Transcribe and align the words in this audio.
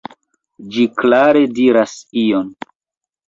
Ĝi 0.77 0.85
klare 1.01 1.43
diras 1.59 1.95
ion. 2.23 2.47